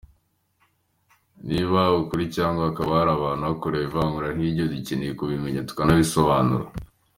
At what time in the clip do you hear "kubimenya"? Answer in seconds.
5.19-5.61